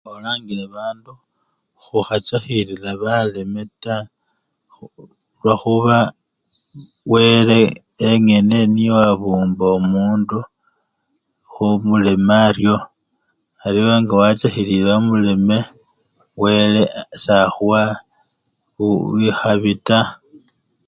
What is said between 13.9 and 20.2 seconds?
nga wachakhilile omuleme, wele khu! sakhuwa i! chikhabi taa.